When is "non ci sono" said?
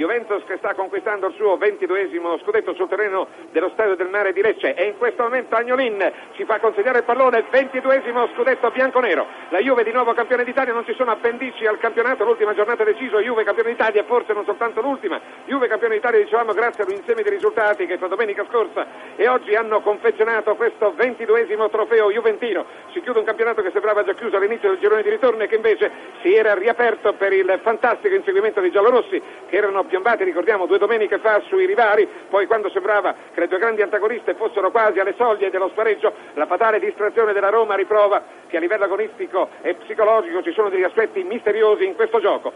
10.72-11.10